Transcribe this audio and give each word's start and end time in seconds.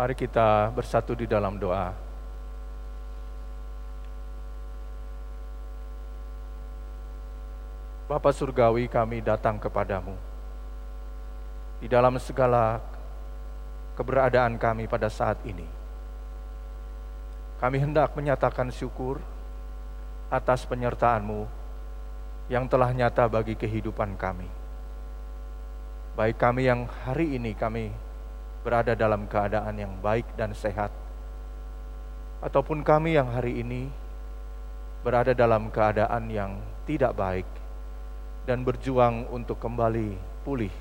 Mari 0.00 0.16
kita 0.16 0.72
bersatu 0.72 1.12
di 1.12 1.28
dalam 1.28 1.60
doa. 1.60 1.92
Bapa 8.08 8.32
Surgawi 8.32 8.88
kami 8.88 9.20
datang 9.20 9.60
kepadamu. 9.60 10.16
Di 11.84 11.86
dalam 11.92 12.16
segala 12.16 12.80
keberadaan 13.92 14.56
kami 14.56 14.88
pada 14.88 15.12
saat 15.12 15.36
ini. 15.44 15.68
Kami 17.60 17.76
hendak 17.76 18.16
menyatakan 18.16 18.72
syukur 18.72 19.20
atas 20.32 20.64
penyertaanmu 20.64 21.44
yang 22.48 22.64
telah 22.72 22.88
nyata 22.96 23.28
bagi 23.28 23.52
kehidupan 23.52 24.16
kami. 24.16 24.48
Baik 26.16 26.40
kami 26.40 26.72
yang 26.72 26.88
hari 27.04 27.36
ini 27.36 27.52
kami 27.52 27.92
berada 28.60 28.92
dalam 28.92 29.24
keadaan 29.24 29.76
yang 29.76 29.94
baik 30.04 30.28
dan 30.36 30.52
sehat, 30.52 30.92
ataupun 32.44 32.84
kami 32.84 33.16
yang 33.16 33.28
hari 33.32 33.60
ini 33.60 33.88
berada 35.00 35.32
dalam 35.32 35.72
keadaan 35.72 36.28
yang 36.28 36.60
tidak 36.84 37.16
baik 37.16 37.48
dan 38.44 38.60
berjuang 38.64 39.24
untuk 39.32 39.56
kembali 39.56 40.16
pulih. 40.44 40.72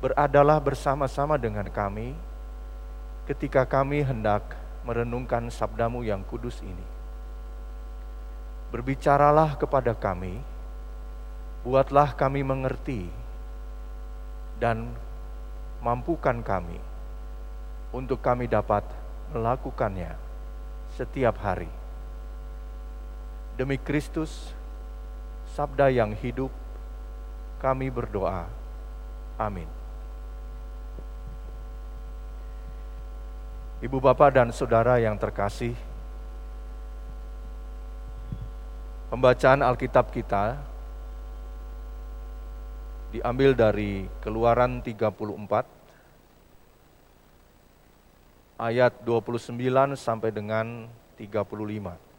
Beradalah 0.00 0.62
bersama-sama 0.62 1.36
dengan 1.36 1.66
kami 1.68 2.14
ketika 3.28 3.68
kami 3.68 4.00
hendak 4.00 4.42
merenungkan 4.82 5.52
sabdamu 5.52 6.00
yang 6.02 6.24
kudus 6.24 6.58
ini. 6.64 6.86
Berbicaralah 8.70 9.58
kepada 9.58 9.92
kami, 9.92 10.40
buatlah 11.66 12.14
kami 12.14 12.40
mengerti, 12.46 13.10
dan 14.60 14.92
mampukan 15.80 16.44
kami 16.44 16.76
untuk 17.90 18.20
kami 18.20 18.44
dapat 18.44 18.84
melakukannya 19.32 20.12
setiap 20.94 21.40
hari. 21.40 21.72
Demi 23.56 23.80
Kristus, 23.80 24.52
sabda 25.56 25.88
yang 25.88 26.12
hidup, 26.12 26.52
kami 27.58 27.88
berdoa. 27.88 28.46
Amin. 29.40 29.66
Ibu 33.80 33.96
bapak 33.96 34.36
dan 34.36 34.48
saudara 34.52 35.00
yang 35.00 35.16
terkasih, 35.16 35.72
pembacaan 39.08 39.64
Alkitab 39.64 40.12
kita 40.12 40.60
diambil 43.10 43.58
dari 43.58 44.06
Keluaran 44.22 44.82
34 44.86 45.66
ayat 48.62 48.92
29 49.02 49.58
sampai 49.98 50.30
dengan 50.30 50.86
35. 51.18 52.10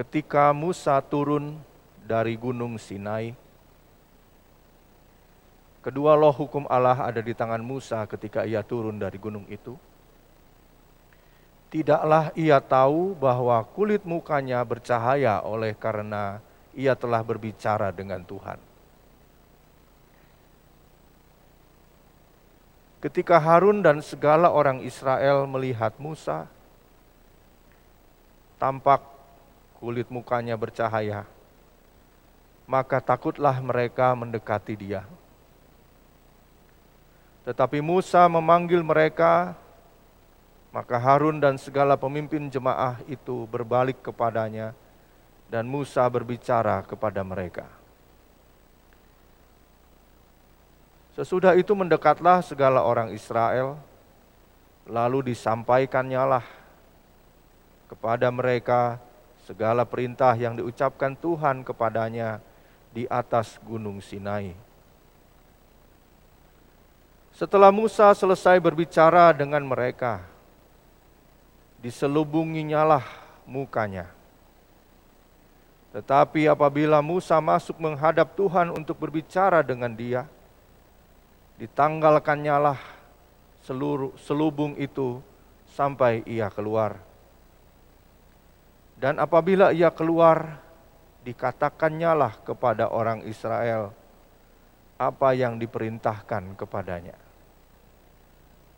ketika 0.00 0.48
Musa 0.56 0.96
turun 1.04 1.60
dari 2.00 2.32
gunung 2.32 2.80
Sinai, 2.80 3.36
kedua 5.80 6.16
loh 6.16 6.32
hukum 6.32 6.64
Allah 6.68 6.96
ada 6.96 7.20
di 7.20 7.32
tangan 7.32 7.60
Musa 7.60 8.04
ketika 8.08 8.44
ia 8.44 8.60
turun 8.64 9.00
dari 9.00 9.16
gunung 9.16 9.44
itu. 9.48 9.76
Tidaklah 11.70 12.34
ia 12.34 12.58
tahu 12.58 13.14
bahwa 13.14 13.62
kulit 13.62 14.02
mukanya 14.02 14.58
bercahaya 14.66 15.38
oleh 15.46 15.70
karena 15.78 16.42
ia 16.74 16.98
telah 16.98 17.22
berbicara 17.22 17.94
dengan 17.94 18.26
Tuhan. 18.26 18.58
Ketika 23.00 23.40
Harun 23.40 23.80
dan 23.80 24.04
segala 24.04 24.52
orang 24.52 24.84
Israel 24.84 25.48
melihat 25.48 25.96
Musa, 25.96 26.44
tampak 28.60 29.00
kulit 29.80 30.10
mukanya 30.12 30.52
bercahaya, 30.58 31.24
maka 32.68 33.00
takutlah 33.00 33.56
mereka 33.64 34.12
mendekati 34.12 34.76
dia. 34.76 35.02
Tetapi 37.50 37.82
Musa 37.82 38.30
memanggil 38.30 38.78
mereka, 38.78 39.58
maka 40.70 40.94
Harun 40.94 41.42
dan 41.42 41.58
segala 41.58 41.98
pemimpin 41.98 42.46
jemaah 42.46 43.02
itu 43.10 43.42
berbalik 43.50 43.98
kepadanya, 44.06 44.70
dan 45.50 45.66
Musa 45.66 46.06
berbicara 46.06 46.78
kepada 46.86 47.26
mereka. 47.26 47.66
Sesudah 51.18 51.58
itu 51.58 51.74
mendekatlah 51.74 52.38
segala 52.46 52.86
orang 52.86 53.10
Israel, 53.10 53.82
lalu 54.86 55.34
disampaikannya 55.34 56.22
lah 56.22 56.46
kepada 57.90 58.30
mereka 58.30 59.02
segala 59.42 59.82
perintah 59.82 60.38
yang 60.38 60.54
diucapkan 60.54 61.18
Tuhan 61.18 61.66
kepadanya 61.66 62.38
di 62.94 63.10
atas 63.10 63.58
gunung 63.66 63.98
Sinai. 63.98 64.69
Setelah 67.34 67.70
Musa 67.70 68.10
selesai 68.12 68.58
berbicara 68.58 69.30
dengan 69.32 69.62
mereka, 69.62 70.20
diselubunginya 71.80 72.84
lah 72.84 73.04
mukanya. 73.48 74.10
Tetapi 75.90 76.46
apabila 76.46 77.02
Musa 77.02 77.38
masuk 77.42 77.82
menghadap 77.82 78.38
Tuhan 78.38 78.70
untuk 78.70 78.98
berbicara 78.98 79.62
dengan 79.66 79.90
dia, 79.90 80.22
ditanggalkannya 81.58 82.56
lah 82.56 82.78
seluruh 83.66 84.14
selubung 84.18 84.78
itu 84.78 85.18
sampai 85.74 86.22
ia 86.26 86.46
keluar. 86.50 86.98
Dan 89.00 89.18
apabila 89.18 89.72
ia 89.72 89.88
keluar, 89.90 90.60
dikatakannya 91.24 92.12
lah 92.16 92.32
kepada 92.44 92.92
orang 92.92 93.24
Israel 93.24 93.99
apa 95.00 95.32
yang 95.32 95.56
diperintahkan 95.56 96.60
kepadanya. 96.60 97.16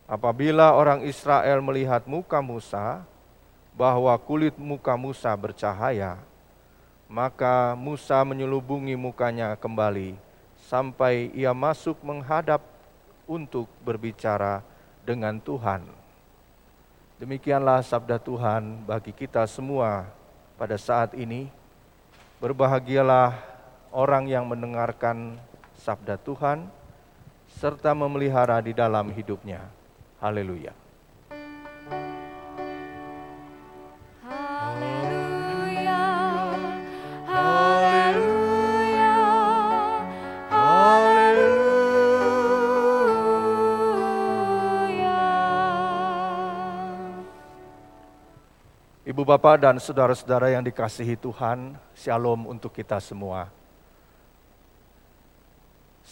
Apabila 0.07 0.79
orang 0.79 1.03
Israel 1.03 1.59
melihat 1.59 2.07
muka 2.07 2.39
Musa, 2.39 3.03
bahwa 3.75 4.15
kulit 4.23 4.55
muka 4.55 4.95
Musa 4.95 5.35
bercahaya, 5.35 6.21
maka 7.11 7.75
Musa 7.75 8.23
menyelubungi 8.23 8.95
mukanya 8.95 9.59
kembali 9.59 10.15
sampai 10.69 11.33
ia 11.35 11.51
masuk 11.51 11.99
menghadap 12.07 12.63
untuk 13.27 13.67
berbicara 13.83 14.63
dengan 15.03 15.43
Tuhan. 15.43 15.83
Demikianlah 17.19 17.83
sabda 17.83 18.23
Tuhan 18.23 18.87
bagi 18.87 19.11
kita 19.11 19.43
semua 19.51 20.07
pada 20.55 20.79
saat 20.79 21.17
ini. 21.19 21.51
Berbahagialah 22.43 23.39
orang 23.95 24.27
yang 24.27 24.43
mendengarkan 24.51 25.39
sabda 25.83 26.15
Tuhan 26.15 26.71
serta 27.59 27.91
memelihara 27.91 28.63
di 28.63 28.71
dalam 28.71 29.11
hidupnya. 29.11 29.67
Haleluya. 30.23 30.71
Ibu 49.03 49.29
bapak 49.29 49.61
dan 49.61 49.77
saudara-saudara 49.77 50.55
yang 50.55 50.65
dikasihi 50.65 51.21
Tuhan, 51.21 51.77
shalom 51.93 52.49
untuk 52.49 52.73
kita 52.73 52.97
semua. 53.03 53.62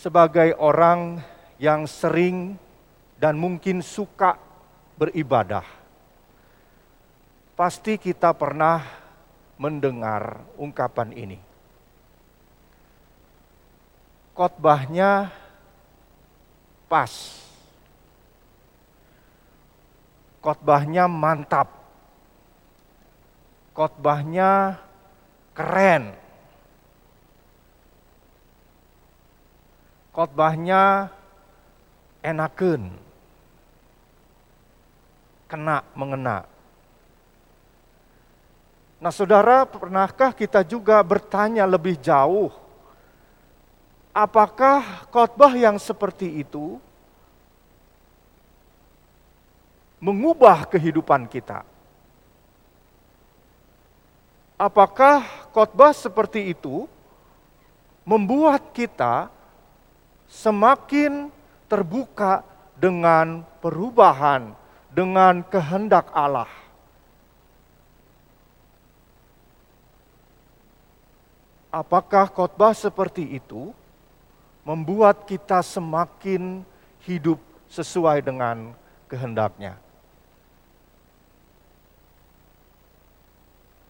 Sebagai 0.01 0.57
orang 0.57 1.21
yang 1.61 1.85
sering 1.85 2.57
dan 3.21 3.37
mungkin 3.37 3.85
suka 3.85 4.41
beribadah, 4.97 5.61
pasti 7.53 8.01
kita 8.01 8.33
pernah 8.33 8.81
mendengar 9.61 10.41
ungkapan 10.57 11.13
ini. 11.13 11.39
Khotbahnya 14.33 15.29
pas. 16.89 17.13
Khotbahnya 20.41 21.05
mantap 21.05 21.81
khotbahnya 23.81 24.77
keren. 25.57 26.13
Khotbahnya 30.11 31.09
enaken. 32.21 33.11
kena, 35.51 35.83
mengena. 35.99 36.47
Nah, 39.03 39.11
saudara, 39.11 39.67
pernahkah 39.67 40.31
kita 40.31 40.63
juga 40.63 41.03
bertanya 41.03 41.67
lebih 41.67 41.99
jauh? 41.99 42.55
Apakah 44.15 45.11
khotbah 45.11 45.51
yang 45.59 45.75
seperti 45.83 46.47
itu 46.47 46.79
mengubah 49.99 50.71
kehidupan 50.71 51.27
kita? 51.27 51.67
Apakah 54.61 55.25
khotbah 55.51 55.91
seperti 55.97 56.53
itu 56.53 56.85
membuat 58.05 58.71
kita 58.77 59.33
semakin 60.31 61.27
terbuka 61.67 62.47
dengan 62.79 63.43
perubahan, 63.59 64.55
dengan 64.95 65.43
kehendak 65.43 66.07
Allah? 66.15 66.49
Apakah 71.71 72.27
khotbah 72.31 72.75
seperti 72.75 73.39
itu 73.39 73.71
membuat 74.67 75.23
kita 75.27 75.63
semakin 75.63 76.67
hidup 77.07 77.39
sesuai 77.71 78.27
dengan 78.27 78.75
kehendaknya? 79.07 79.79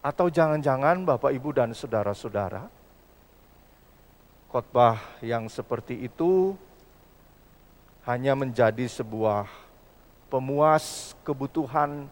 Atau 0.01 0.29
jangan-jangan 0.29 1.05
Bapak 1.05 1.33
Ibu 1.33 1.53
dan 1.53 1.73
saudara-saudara, 1.73 2.69
khotbah 4.51 4.99
yang 5.23 5.47
seperti 5.47 6.11
itu 6.11 6.59
hanya 8.03 8.35
menjadi 8.35 8.83
sebuah 8.83 9.47
pemuas 10.27 11.15
kebutuhan, 11.23 12.11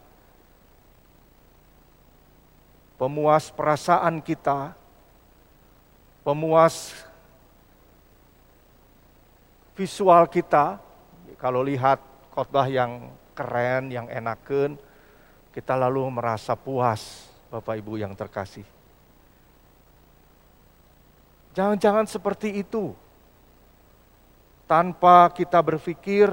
pemuas 2.96 3.52
perasaan 3.52 4.24
kita, 4.24 4.72
pemuas 6.24 6.96
visual 9.76 10.24
kita. 10.32 10.80
Kalau 11.36 11.60
lihat 11.60 12.00
khotbah 12.32 12.72
yang 12.72 13.12
keren, 13.36 13.92
yang 13.92 14.08
enakan, 14.08 14.80
kita 15.52 15.76
lalu 15.76 16.08
merasa 16.08 16.56
puas 16.56 17.28
Bapak 17.52 17.84
Ibu 17.84 18.00
yang 18.00 18.16
terkasih. 18.16 18.79
Jangan-jangan 21.60 22.08
seperti 22.08 22.64
itu. 22.64 22.96
Tanpa 24.64 25.28
kita 25.28 25.60
berpikir 25.60 26.32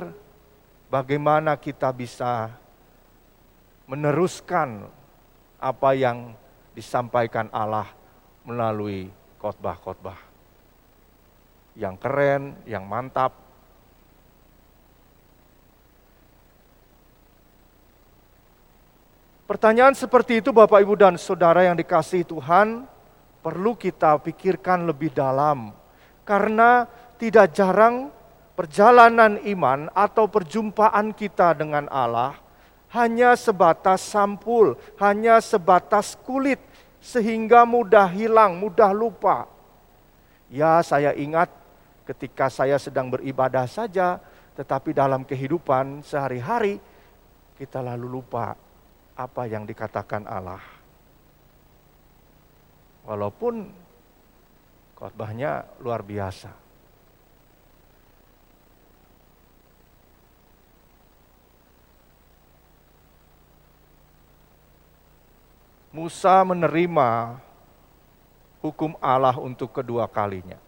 bagaimana 0.87 1.59
kita 1.59 1.91
bisa 1.91 2.55
meneruskan 3.91 4.87
apa 5.59 5.91
yang 5.99 6.31
disampaikan 6.79 7.51
Allah 7.51 7.91
melalui 8.47 9.11
khotbah-khotbah. 9.43 10.15
Yang 11.75 11.97
keren, 11.99 12.43
yang 12.63 12.87
mantap, 12.87 13.35
Pertanyaan 19.47 19.95
seperti 19.95 20.43
itu 20.43 20.51
Bapak 20.51 20.83
Ibu 20.83 20.99
dan 20.99 21.15
Saudara 21.15 21.63
yang 21.63 21.79
dikasih 21.79 22.27
Tuhan 22.27 22.96
perlu 23.47 23.79
kita 23.79 24.19
pikirkan 24.19 24.91
lebih 24.91 25.15
dalam. 25.15 25.71
Karena 26.27 26.83
tidak 27.15 27.55
jarang 27.55 28.11
perjalanan 28.59 29.39
iman 29.47 29.87
atau 29.95 30.27
perjumpaan 30.27 31.15
kita 31.15 31.55
dengan 31.55 31.87
Allah 31.87 32.35
hanya 32.91 33.39
sebatas 33.39 34.03
sampul, 34.03 34.75
hanya 34.99 35.39
sebatas 35.39 36.19
kulit 36.27 36.59
sehingga 36.99 37.63
mudah 37.63 38.11
hilang, 38.11 38.59
mudah 38.59 38.91
lupa. 38.91 39.47
Ya, 40.51 40.83
saya 40.83 41.15
ingat 41.15 41.47
ketika 42.03 42.51
saya 42.51 42.83
sedang 42.83 43.15
beribadah 43.15 43.71
saja, 43.71 44.19
tetapi 44.59 44.91
dalam 44.91 45.23
kehidupan 45.23 46.03
sehari-hari 46.03 46.83
kita 47.55 47.79
lalu 47.79 48.19
lupa 48.19 48.59
apa 49.15 49.43
yang 49.47 49.63
dikatakan 49.63 50.27
Allah. 50.27 50.76
Walaupun 53.07 53.71
khotbahnya 54.99 55.63
luar 55.79 56.03
biasa. 56.03 56.51
Musa 65.97 66.45
menerima 66.45 67.41
hukum 68.61 69.01
Allah 69.01 69.33
untuk 69.41 69.73
kedua 69.73 70.05
kalinya. 70.11 70.61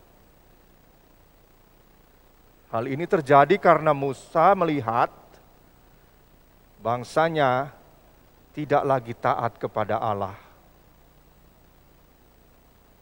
Hal 2.72 2.88
ini 2.88 3.04
terjadi 3.04 3.60
karena 3.60 3.92
Musa 3.92 4.56
melihat 4.56 5.12
bangsanya 6.80 7.72
tidak 8.56 8.82
lagi 8.88 9.12
taat 9.12 9.60
kepada 9.60 10.00
Allah. 10.00 10.47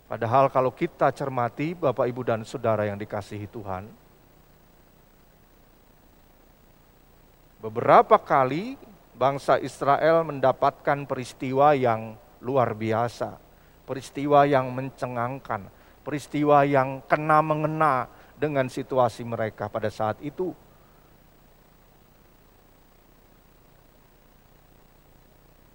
Padahal 0.06 0.47
kalau 0.55 0.70
kita 0.70 1.11
cermati 1.11 1.75
Bapak 1.75 2.06
Ibu 2.06 2.23
dan 2.23 2.47
Saudara 2.47 2.87
yang 2.87 2.94
dikasihi 2.94 3.50
Tuhan, 3.50 3.91
beberapa 7.58 8.14
kali 8.14 8.79
bangsa 9.19 9.58
Israel 9.58 10.23
mendapatkan 10.23 11.11
peristiwa 11.11 11.75
yang 11.75 12.14
luar 12.38 12.70
biasa, 12.79 13.35
peristiwa 13.82 14.47
yang 14.47 14.70
mencengangkan, 14.70 15.67
peristiwa 16.06 16.62
yang 16.62 17.03
kena 17.11 17.43
mengena 17.43 18.06
dengan 18.38 18.70
situasi 18.70 19.26
mereka 19.26 19.67
pada 19.67 19.91
saat 19.91 20.23
itu. 20.23 20.55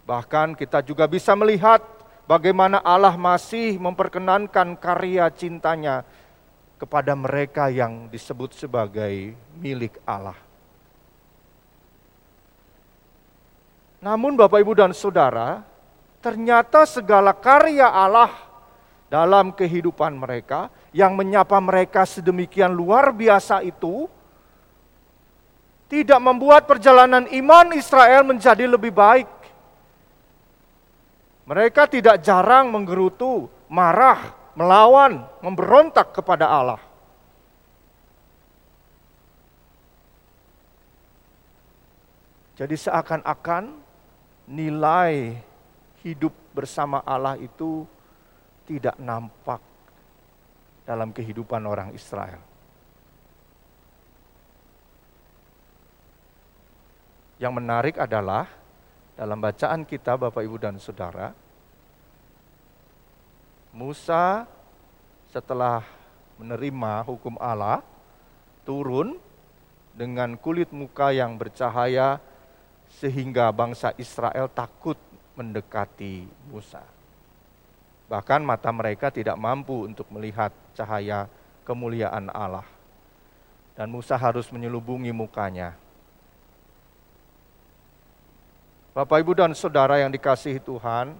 Bahkan 0.07 0.55
kita 0.55 0.79
juga 0.79 1.03
bisa 1.03 1.35
melihat 1.35 2.00
bagaimana 2.25 2.81
Allah 2.81 3.13
masih 3.15 3.77
memperkenankan 3.77 4.77
karya 4.77 5.29
cintanya 5.33 6.05
kepada 6.81 7.13
mereka 7.13 7.69
yang 7.69 8.09
disebut 8.09 8.57
sebagai 8.57 9.37
milik 9.61 10.01
Allah. 10.01 10.37
Namun 14.01 14.33
Bapak 14.33 14.65
Ibu 14.65 14.73
dan 14.73 14.97
Saudara, 14.97 15.61
ternyata 16.25 16.89
segala 16.89 17.37
karya 17.37 17.85
Allah 17.85 18.33
dalam 19.13 19.53
kehidupan 19.53 20.17
mereka 20.17 20.73
yang 20.89 21.13
menyapa 21.13 21.61
mereka 21.61 22.07
sedemikian 22.09 22.73
luar 22.73 23.13
biasa 23.13 23.61
itu 23.61 24.09
tidak 25.91 26.17
membuat 26.23 26.63
perjalanan 26.65 27.27
iman 27.27 27.75
Israel 27.75 28.23
menjadi 28.23 28.63
lebih 28.63 28.95
baik. 28.95 29.27
Mereka 31.51 31.83
tidak 31.91 32.23
jarang 32.23 32.71
menggerutu, 32.71 33.51
marah, 33.67 34.31
melawan, 34.55 35.27
memberontak 35.43 36.15
kepada 36.15 36.47
Allah. 36.47 36.79
Jadi 42.55 42.71
seakan-akan 42.79 43.83
nilai 44.47 45.43
hidup 46.07 46.31
bersama 46.55 47.03
Allah 47.03 47.35
itu 47.35 47.83
tidak 48.63 48.95
nampak 48.95 49.59
dalam 50.87 51.11
kehidupan 51.11 51.67
orang 51.67 51.91
Israel. 51.91 52.39
Yang 57.43 57.53
menarik 57.59 57.99
adalah 57.99 58.47
dalam 59.19 59.35
bacaan 59.41 59.83
kita 59.83 60.15
Bapak 60.15 60.45
Ibu 60.45 60.57
dan 60.61 60.79
Saudara, 60.79 61.40
Musa 63.71 64.43
setelah 65.31 65.83
menerima 66.35 67.07
hukum 67.07 67.39
Allah 67.39 67.79
turun 68.67 69.15
dengan 69.95 70.35
kulit 70.35 70.71
muka 70.75 71.15
yang 71.15 71.39
bercahaya 71.39 72.19
sehingga 72.99 73.47
bangsa 73.55 73.95
Israel 73.95 74.51
takut 74.51 74.99
mendekati 75.39 76.27
Musa. 76.51 76.83
Bahkan 78.11 78.43
mata 78.43 78.67
mereka 78.75 79.07
tidak 79.07 79.39
mampu 79.39 79.87
untuk 79.87 80.11
melihat 80.11 80.51
cahaya 80.75 81.31
kemuliaan 81.63 82.27
Allah. 82.27 82.67
Dan 83.71 83.87
Musa 83.87 84.19
harus 84.19 84.51
menyelubungi 84.51 85.15
mukanya 85.15 85.79
Bapak, 88.91 89.23
Ibu, 89.23 89.31
dan 89.39 89.55
saudara 89.55 90.03
yang 90.03 90.11
dikasihi 90.11 90.59
Tuhan, 90.59 91.15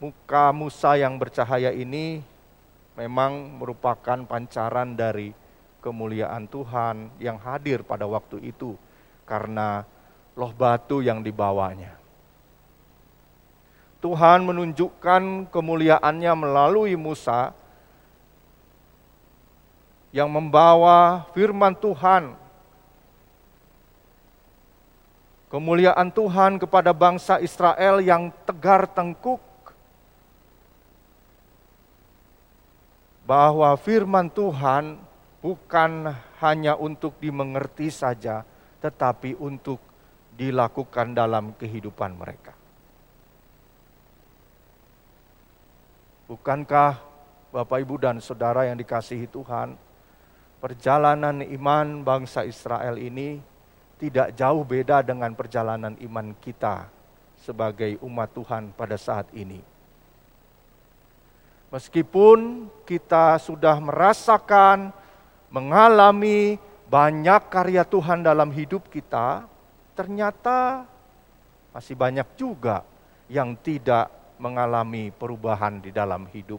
muka 0.00 0.48
Musa 0.50 0.96
yang 0.96 1.20
bercahaya 1.20 1.70
ini 1.76 2.24
memang 2.96 3.60
merupakan 3.60 4.24
pancaran 4.24 4.96
dari 4.96 5.36
kemuliaan 5.84 6.48
Tuhan 6.48 7.12
yang 7.20 7.36
hadir 7.36 7.84
pada 7.84 8.08
waktu 8.08 8.40
itu, 8.48 8.80
karena 9.28 9.84
loh 10.32 10.52
batu 10.56 11.04
yang 11.04 11.20
dibawanya. 11.20 12.00
Tuhan 14.00 14.48
menunjukkan 14.48 15.52
kemuliaannya 15.52 16.32
melalui 16.32 16.96
Musa 16.96 17.52
yang 20.08 20.32
membawa 20.32 21.28
firman 21.36 21.76
Tuhan. 21.76 22.32
Kemuliaan 25.52 26.08
Tuhan 26.08 26.56
kepada 26.56 26.96
bangsa 26.96 27.36
Israel 27.44 28.00
yang 28.00 28.32
tegar 28.48 28.88
tengkuk. 28.88 29.49
Bahwa 33.30 33.70
firman 33.78 34.26
Tuhan 34.26 34.98
bukan 35.38 36.10
hanya 36.42 36.74
untuk 36.74 37.14
dimengerti 37.22 37.86
saja, 37.86 38.42
tetapi 38.82 39.38
untuk 39.38 39.78
dilakukan 40.34 41.14
dalam 41.14 41.54
kehidupan 41.54 42.18
mereka. 42.18 42.58
Bukankah 46.26 46.98
Bapak, 47.54 47.78
Ibu, 47.82 48.02
dan 48.02 48.18
saudara 48.18 48.66
yang 48.66 48.78
dikasihi 48.78 49.30
Tuhan, 49.30 49.78
perjalanan 50.58 51.42
iman 51.42 52.02
bangsa 52.02 52.42
Israel 52.42 52.98
ini 52.98 53.38
tidak 53.98 54.34
jauh 54.38 54.66
beda 54.66 55.06
dengan 55.06 55.34
perjalanan 55.38 55.94
iman 56.02 56.34
kita 56.42 56.86
sebagai 57.38 57.94
umat 58.02 58.30
Tuhan 58.34 58.74
pada 58.74 58.98
saat 58.98 59.30
ini. 59.38 59.79
Meskipun 61.70 62.66
kita 62.82 63.38
sudah 63.38 63.78
merasakan, 63.78 64.90
mengalami 65.54 66.58
banyak 66.90 67.46
karya 67.46 67.86
Tuhan 67.86 68.26
dalam 68.26 68.50
hidup 68.50 68.90
kita, 68.90 69.46
ternyata 69.94 70.82
masih 71.70 71.94
banyak 71.94 72.26
juga 72.34 72.82
yang 73.30 73.54
tidak 73.54 74.10
mengalami 74.42 75.14
perubahan 75.14 75.78
di 75.78 75.94
dalam 75.94 76.26
hidup. 76.34 76.58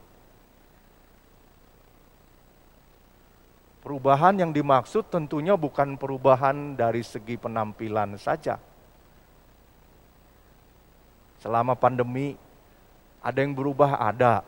Perubahan 3.84 4.40
yang 4.40 4.56
dimaksud 4.56 5.12
tentunya 5.12 5.60
bukan 5.60 6.00
perubahan 6.00 6.80
dari 6.80 7.04
segi 7.04 7.36
penampilan 7.36 8.16
saja. 8.16 8.56
Selama 11.42 11.74
pandemi, 11.74 12.38
ada 13.20 13.42
yang 13.42 13.58
berubah, 13.58 13.98
ada 13.98 14.46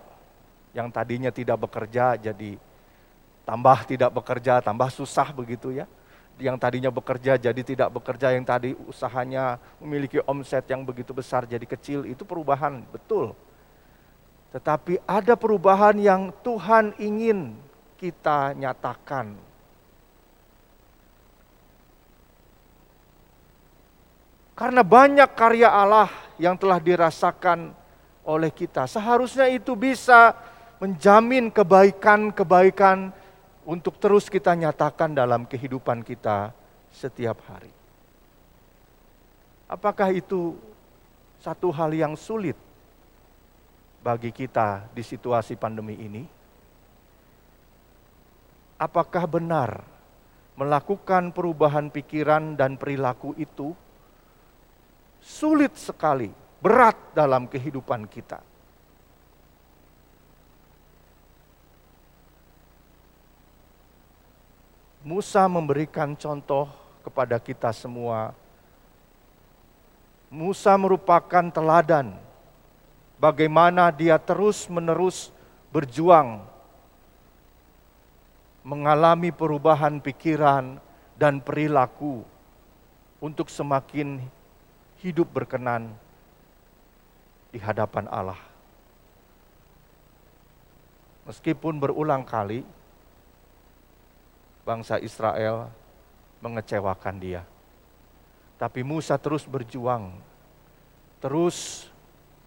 yang 0.74 0.90
tadinya 0.90 1.30
tidak 1.30 1.70
bekerja 1.70 2.18
jadi 2.18 2.58
tambah 3.46 3.80
tidak 3.86 4.12
bekerja, 4.12 4.60
tambah 4.60 4.90
susah 4.90 5.30
begitu 5.32 5.70
ya 5.72 5.86
yang 6.42 6.58
tadinya 6.58 6.90
bekerja 6.90 7.38
jadi 7.38 7.62
tidak 7.62 7.94
bekerja, 7.94 8.34
yang 8.34 8.46
tadi 8.46 8.74
usahanya 8.90 9.62
memiliki 9.78 10.18
omset 10.26 10.66
yang 10.66 10.82
begitu 10.82 11.14
besar 11.14 11.46
jadi 11.46 11.62
kecil, 11.62 12.10
itu 12.10 12.26
perubahan, 12.26 12.82
betul. 12.90 13.38
Tetapi 14.54 15.02
ada 15.06 15.34
perubahan 15.38 15.98
yang 15.98 16.34
Tuhan 16.42 16.98
ingin 16.98 17.58
kita 17.98 18.54
nyatakan. 18.58 19.34
Karena 24.54 24.86
banyak 24.86 25.30
karya 25.34 25.70
Allah 25.74 26.10
yang 26.38 26.54
telah 26.54 26.78
dirasakan 26.78 27.74
oleh 28.22 28.54
kita. 28.54 28.86
Seharusnya 28.86 29.50
itu 29.50 29.74
bisa 29.74 30.38
menjamin 30.84 31.48
kebaikan-kebaikan 31.48 33.16
untuk 33.64 33.96
terus 34.04 34.28
kita 34.28 34.52
nyatakan 34.52 35.16
dalam 35.16 35.48
kehidupan 35.48 36.04
kita 36.04 36.52
setiap 36.92 37.40
hari. 37.48 37.72
Apakah 39.72 40.12
itu 40.12 40.60
satu 41.40 41.72
hal 41.72 41.96
yang 41.96 42.20
sulit 42.20 42.60
bagi 44.04 44.36
kita 44.36 44.92
di 44.92 45.00
situasi 45.00 45.56
pandemi 45.56 45.96
ini? 46.04 46.28
Apakah 48.76 49.24
benar 49.24 49.88
melakukan 50.60 51.32
perubahan 51.32 51.88
pikiran 51.96 52.60
dan 52.60 52.76
perilaku 52.76 53.32
itu 53.40 53.72
sulit 55.24 55.80
sekali, 55.80 56.28
berat 56.60 57.16
dalam 57.16 57.48
kehidupan 57.48 58.04
kita? 58.12 58.53
Musa 65.04 65.44
memberikan 65.52 66.16
contoh 66.16 66.72
kepada 67.04 67.36
kita 67.36 67.76
semua. 67.76 68.32
Musa 70.32 70.72
merupakan 70.80 71.44
teladan 71.52 72.16
bagaimana 73.20 73.92
dia 73.92 74.16
terus-menerus 74.16 75.28
berjuang 75.76 76.48
mengalami 78.64 79.36
perubahan 79.36 80.00
pikiran 80.00 80.80
dan 81.20 81.44
perilaku 81.44 82.24
untuk 83.20 83.52
semakin 83.52 84.24
hidup 85.04 85.28
berkenan 85.36 85.92
di 87.52 87.60
hadapan 87.60 88.08
Allah. 88.08 88.40
Meskipun 91.28 91.76
berulang 91.76 92.24
kali 92.24 92.64
bangsa 94.64 95.00
Israel 95.00 95.72
mengecewakan 96.44 97.16
dia. 97.20 97.44
Tapi 98.60 98.84
Musa 98.84 99.20
terus 99.20 99.44
berjuang, 99.44 100.16
terus 101.20 101.88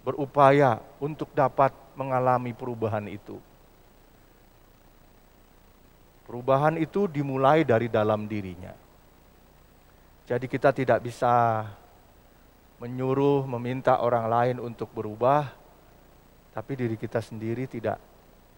berupaya 0.04 0.80
untuk 1.00 1.32
dapat 1.32 1.72
mengalami 1.96 2.56
perubahan 2.56 3.04
itu. 3.08 3.36
Perubahan 6.26 6.74
itu 6.80 7.06
dimulai 7.06 7.62
dari 7.62 7.86
dalam 7.86 8.26
dirinya. 8.26 8.74
Jadi 10.26 10.50
kita 10.50 10.74
tidak 10.74 11.06
bisa 11.06 11.62
menyuruh, 12.82 13.46
meminta 13.46 14.02
orang 14.02 14.26
lain 14.26 14.56
untuk 14.58 14.90
berubah, 14.90 15.48
tapi 16.50 16.72
diri 16.74 16.98
kita 16.98 17.22
sendiri 17.22 17.70
tidak 17.70 18.02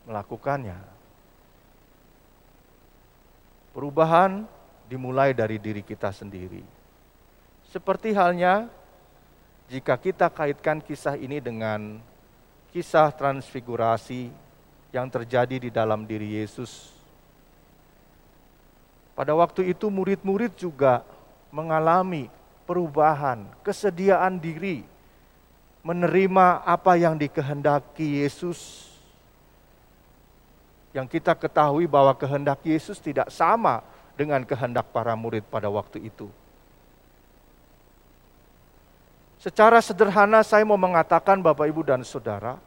melakukannya. 0.09 0.98
Perubahan 3.79 4.43
dimulai 4.91 5.31
dari 5.31 5.55
diri 5.63 5.87
kita 5.87 6.11
sendiri. 6.11 6.67
Seperti 7.71 8.11
halnya 8.11 8.67
jika 9.71 9.95
kita 9.95 10.27
kaitkan 10.35 10.83
kisah 10.83 11.15
ini 11.15 11.39
dengan 11.39 12.03
kisah 12.75 13.15
transfigurasi 13.15 14.35
yang 14.91 15.07
terjadi 15.07 15.63
di 15.63 15.71
dalam 15.71 16.11
diri 16.11 16.43
Yesus. 16.43 16.91
Pada 19.15 19.39
waktu 19.39 19.71
itu 19.71 19.87
murid-murid 19.95 20.59
juga 20.59 21.07
mengalami 21.55 22.27
perubahan, 22.67 23.47
kesediaan 23.63 24.43
diri 24.43 24.83
menerima 25.87 26.67
apa 26.67 26.99
yang 26.99 27.15
dikehendaki 27.15 28.27
Yesus 28.27 28.88
yang 30.97 31.05
kita 31.05 31.37
ketahui 31.37 31.85
bahwa 31.85 32.17
kehendak 32.17 32.65
Yesus 32.65 32.97
tidak 32.99 33.29
sama 33.29 33.85
dengan 34.17 34.43
kehendak 34.43 34.89
para 34.91 35.15
murid 35.15 35.45
pada 35.47 35.69
waktu 35.71 36.09
itu. 36.09 36.27
Secara 39.39 39.79
sederhana 39.79 40.43
saya 40.43 40.67
mau 40.67 40.75
mengatakan 40.75 41.39
Bapak 41.39 41.71
Ibu 41.71 41.87
dan 41.87 42.03
Saudara, 42.03 42.59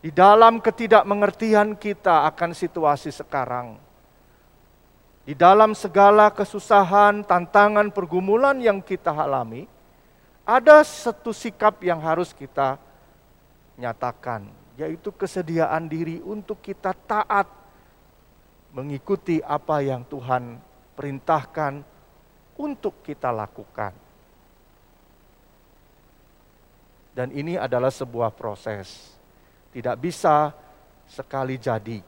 di 0.00 0.08
dalam 0.08 0.56
ketidakmengertian 0.56 1.76
kita 1.76 2.24
akan 2.32 2.56
situasi 2.56 3.12
sekarang, 3.12 3.76
di 5.28 5.36
dalam 5.36 5.76
segala 5.76 6.32
kesusahan, 6.32 7.20
tantangan, 7.24 7.92
pergumulan 7.92 8.56
yang 8.60 8.80
kita 8.80 9.12
alami, 9.12 9.68
ada 10.44 10.80
satu 10.84 11.32
sikap 11.32 11.80
yang 11.84 12.00
harus 12.00 12.32
kita 12.32 12.80
nyatakan, 13.76 14.63
yaitu 14.74 15.14
kesediaan 15.14 15.86
diri 15.86 16.18
untuk 16.22 16.58
kita 16.58 16.90
taat 17.06 17.46
mengikuti 18.74 19.38
apa 19.38 19.78
yang 19.86 20.02
Tuhan 20.02 20.58
perintahkan 20.98 21.86
untuk 22.58 23.02
kita 23.06 23.30
lakukan. 23.30 23.94
Dan 27.14 27.30
ini 27.30 27.54
adalah 27.54 27.94
sebuah 27.94 28.34
proses. 28.34 29.14
Tidak 29.70 29.94
bisa 29.94 30.50
sekali 31.06 31.54
jadi. 31.54 32.02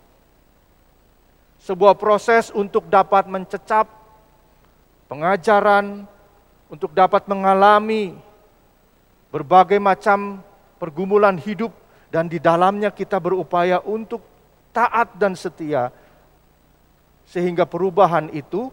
Sebuah 1.63 1.95
proses 1.95 2.51
untuk 2.51 2.91
dapat 2.91 3.31
mencecap 3.31 3.87
pengajaran, 5.07 6.11
untuk 6.67 6.91
dapat 6.91 7.23
mengalami 7.31 8.19
berbagai 9.31 9.79
macam 9.79 10.43
pergumulan 10.83 11.39
hidup 11.39 11.71
dan 12.11 12.31
di 12.31 12.39
dalamnya 12.39 12.95
kita 12.95 13.19
berupaya 13.19 13.83
untuk 13.83 14.23
taat 14.71 15.17
dan 15.19 15.35
setia 15.35 15.91
sehingga 17.27 17.67
perubahan 17.67 18.31
itu 18.31 18.71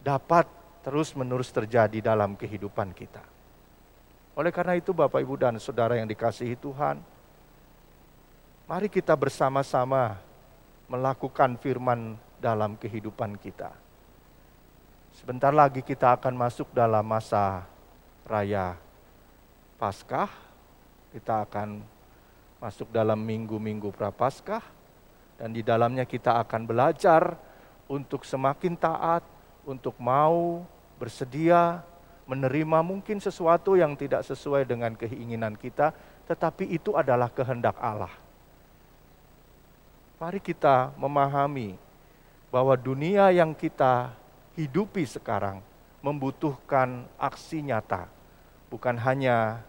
dapat 0.00 0.48
terus-menerus 0.82 1.52
terjadi 1.52 2.00
dalam 2.02 2.34
kehidupan 2.34 2.90
kita. 2.96 3.22
Oleh 4.32 4.48
karena 4.48 4.80
itu 4.80 4.96
Bapak 4.96 5.20
Ibu 5.20 5.36
dan 5.36 5.60
Saudara 5.60 5.94
yang 5.94 6.08
dikasihi 6.08 6.56
Tuhan, 6.56 6.98
mari 8.64 8.88
kita 8.88 9.12
bersama-sama 9.12 10.16
melakukan 10.88 11.60
firman 11.60 12.16
dalam 12.40 12.74
kehidupan 12.80 13.36
kita. 13.36 13.70
Sebentar 15.12 15.52
lagi 15.52 15.84
kita 15.84 16.16
akan 16.16 16.34
masuk 16.34 16.72
dalam 16.72 17.04
masa 17.04 17.68
raya 18.24 18.74
Paskah. 19.76 20.32
Kita 21.12 21.44
akan 21.44 21.84
masuk 22.62 22.94
dalam 22.94 23.18
minggu-minggu 23.18 23.90
Prapaskah 23.90 24.62
dan 25.34 25.50
di 25.50 25.66
dalamnya 25.66 26.06
kita 26.06 26.38
akan 26.46 26.62
belajar 26.62 27.34
untuk 27.90 28.22
semakin 28.22 28.78
taat, 28.78 29.26
untuk 29.66 29.98
mau 29.98 30.62
bersedia 31.02 31.82
menerima 32.30 32.78
mungkin 32.86 33.18
sesuatu 33.18 33.74
yang 33.74 33.98
tidak 33.98 34.22
sesuai 34.22 34.62
dengan 34.62 34.94
keinginan 34.94 35.58
kita, 35.58 35.90
tetapi 36.30 36.70
itu 36.70 36.94
adalah 36.94 37.26
kehendak 37.26 37.74
Allah. 37.82 38.14
Mari 40.22 40.38
kita 40.38 40.94
memahami 40.94 41.74
bahwa 42.54 42.78
dunia 42.78 43.34
yang 43.34 43.50
kita 43.58 44.14
hidupi 44.54 45.02
sekarang 45.02 45.58
membutuhkan 45.98 47.10
aksi 47.18 47.66
nyata, 47.66 48.06
bukan 48.70 48.94
hanya 49.02 49.66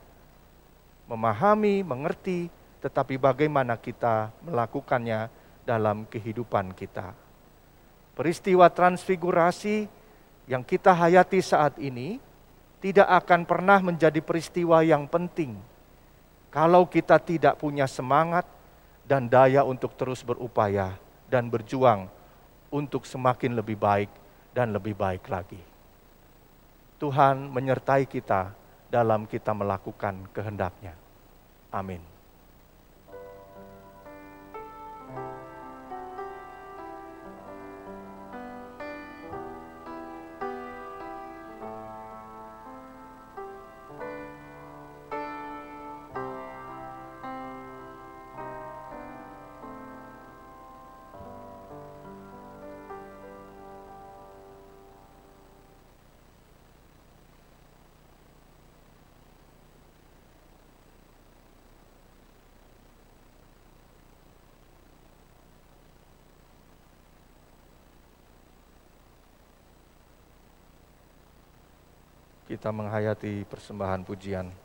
memahami, 1.09 1.81
mengerti, 1.81 2.53
tetapi 2.83 3.15
bagaimana 3.15 3.79
kita 3.79 4.35
melakukannya 4.43 5.31
dalam 5.63 6.03
kehidupan 6.03 6.75
kita. 6.75 7.15
Peristiwa 8.11 8.67
transfigurasi 8.67 9.87
yang 10.51 10.67
kita 10.67 10.91
hayati 10.91 11.39
saat 11.39 11.79
ini 11.79 12.19
tidak 12.83 13.07
akan 13.23 13.47
pernah 13.47 13.79
menjadi 13.79 14.19
peristiwa 14.19 14.83
yang 14.83 15.07
penting 15.07 15.55
kalau 16.51 16.83
kita 16.85 17.17
tidak 17.17 17.55
punya 17.55 17.87
semangat 17.87 18.43
dan 19.07 19.31
daya 19.31 19.63
untuk 19.63 19.95
terus 19.95 20.19
berupaya 20.21 20.93
dan 21.31 21.47
berjuang 21.47 22.05
untuk 22.69 23.07
semakin 23.07 23.57
lebih 23.57 23.79
baik 23.79 24.11
dan 24.51 24.75
lebih 24.75 24.93
baik 24.93 25.25
lagi. 25.31 25.57
Tuhan 27.01 27.49
menyertai 27.49 28.05
kita 28.05 28.53
dalam 28.91 29.25
kita 29.25 29.55
melakukan 29.55 30.29
kehendaknya. 30.29 30.93
Amin. 31.73 32.12
Kita 72.53 72.69
menghayati 72.69 73.49
persembahan 73.49 74.05
pujian. 74.05 74.62